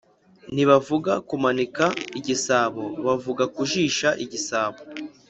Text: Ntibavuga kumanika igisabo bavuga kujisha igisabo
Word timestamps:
Ntibavuga 0.53 1.13
kumanika 1.29 1.85
igisabo 2.19 2.83
bavuga 3.05 3.43
kujisha 3.55 4.09
igisabo 4.23 4.79